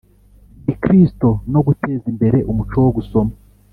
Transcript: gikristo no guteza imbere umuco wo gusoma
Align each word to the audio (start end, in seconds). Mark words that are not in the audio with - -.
gikristo 0.65 1.27
no 1.51 1.59
guteza 1.67 2.05
imbere 2.13 2.37
umuco 2.51 2.75
wo 2.85 2.91
gusoma 2.97 3.33